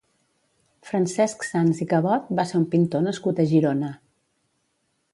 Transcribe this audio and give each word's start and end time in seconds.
Francesc 0.91 1.45
Sans 1.49 1.83
i 1.85 1.87
Cabot 1.93 2.33
va 2.41 2.47
ser 2.53 2.57
un 2.63 2.67
pintor 2.75 3.07
nascut 3.09 3.45
a 3.45 3.49
Girona. 3.55 3.97